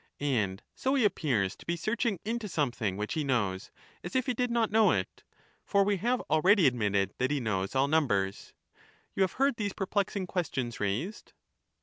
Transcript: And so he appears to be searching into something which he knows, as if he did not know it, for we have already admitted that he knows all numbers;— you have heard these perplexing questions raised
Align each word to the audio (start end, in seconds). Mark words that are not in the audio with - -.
And 0.19 0.63
so 0.73 0.95
he 0.95 1.05
appears 1.05 1.55
to 1.55 1.63
be 1.67 1.75
searching 1.77 2.19
into 2.25 2.47
something 2.49 2.97
which 2.97 3.13
he 3.13 3.23
knows, 3.23 3.69
as 4.03 4.15
if 4.15 4.25
he 4.25 4.33
did 4.33 4.49
not 4.49 4.71
know 4.71 4.89
it, 4.91 5.21
for 5.63 5.83
we 5.83 5.97
have 5.97 6.21
already 6.21 6.65
admitted 6.65 7.13
that 7.19 7.29
he 7.29 7.39
knows 7.39 7.75
all 7.75 7.87
numbers;— 7.87 8.55
you 9.15 9.21
have 9.21 9.33
heard 9.33 9.57
these 9.57 9.73
perplexing 9.73 10.25
questions 10.25 10.79
raised 10.79 11.33